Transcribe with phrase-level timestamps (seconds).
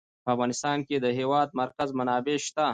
[0.23, 2.65] په افغانستان کې د د هېواد مرکز منابع شته.